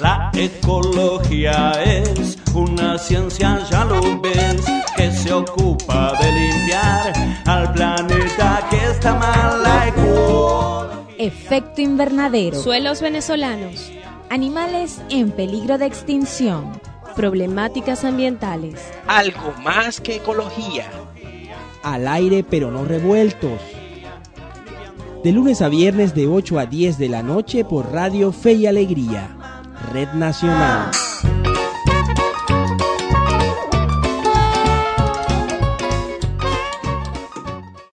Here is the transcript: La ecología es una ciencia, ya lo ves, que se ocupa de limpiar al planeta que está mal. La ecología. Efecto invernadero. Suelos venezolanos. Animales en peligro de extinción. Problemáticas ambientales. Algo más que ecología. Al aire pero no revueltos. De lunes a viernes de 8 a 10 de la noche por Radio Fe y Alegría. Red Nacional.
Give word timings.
La 0.00 0.30
ecología 0.34 1.72
es 1.84 2.38
una 2.54 2.98
ciencia, 2.98 3.60
ya 3.70 3.84
lo 3.84 4.20
ves, 4.20 4.64
que 4.96 5.12
se 5.12 5.32
ocupa 5.32 6.12
de 6.20 6.32
limpiar 6.32 7.12
al 7.46 7.72
planeta 7.72 8.66
que 8.68 8.76
está 8.90 9.14
mal. 9.14 9.62
La 9.62 9.88
ecología. 9.88 11.02
Efecto 11.18 11.80
invernadero. 11.80 12.60
Suelos 12.60 13.00
venezolanos. 13.00 13.92
Animales 14.28 15.00
en 15.08 15.30
peligro 15.30 15.78
de 15.78 15.86
extinción. 15.86 16.72
Problemáticas 17.14 18.04
ambientales. 18.04 18.80
Algo 19.06 19.52
más 19.62 20.00
que 20.00 20.16
ecología. 20.16 20.90
Al 21.84 22.08
aire 22.08 22.42
pero 22.42 22.70
no 22.70 22.84
revueltos. 22.84 23.60
De 25.22 25.30
lunes 25.30 25.62
a 25.62 25.68
viernes 25.68 26.14
de 26.14 26.26
8 26.26 26.58
a 26.58 26.66
10 26.66 26.98
de 26.98 27.08
la 27.08 27.22
noche 27.22 27.64
por 27.64 27.92
Radio 27.92 28.32
Fe 28.32 28.54
y 28.54 28.66
Alegría. 28.66 29.36
Red 29.90 30.14
Nacional. 30.14 31.01